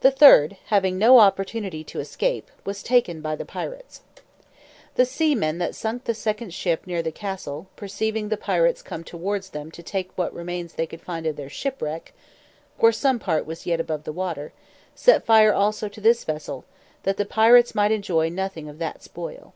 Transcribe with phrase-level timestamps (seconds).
[0.00, 4.00] The third, having no opportunity to escape, was taken by the pirates.
[4.94, 9.50] The seamen that sunk the second ship near the castle, perceiving the pirates come towards
[9.50, 12.14] them to take what remains they could find of their shipwreck
[12.80, 14.54] (for some part was yet above water),
[14.94, 16.64] set fire also to this vessel,
[17.02, 19.52] that the pirates might enjoy nothing of that spoil.